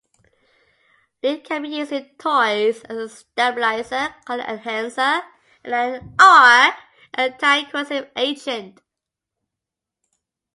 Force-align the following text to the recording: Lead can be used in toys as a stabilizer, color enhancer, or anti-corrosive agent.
Lead 1.21 1.43
can 1.43 1.61
be 1.61 1.69
used 1.69 1.91
in 1.91 2.09
toys 2.17 2.81
as 2.85 2.97
a 2.97 3.07
stabilizer, 3.07 4.15
color 4.25 4.43
enhancer, 4.45 5.21
or 5.63 6.01
anti-corrosive 7.13 8.09
agent. 8.15 8.81